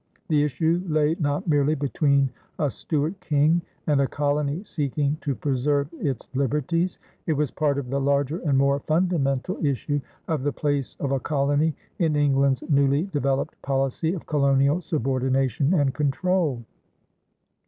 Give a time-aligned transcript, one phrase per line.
[0.29, 5.89] The issue lay not merely between a Stuart King and a colony seeking to preserve
[5.93, 10.97] its liberties; it was part of the larger and more fundamental issue of the place
[10.99, 16.63] of a colony in England's newly developed policy of colonial subordination and control.